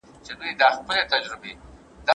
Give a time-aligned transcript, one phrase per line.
[0.25, 0.45] زه به
[0.77, 1.57] سبا کالي وپرېولم؟